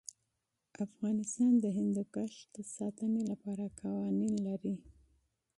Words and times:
افغانستان 0.85 1.51
د 1.63 1.65
هندوکش 1.77 2.33
د 2.55 2.57
ساتنې 2.75 3.23
لپاره 3.31 3.65
قوانین 3.79 4.33
لري. 4.47 4.75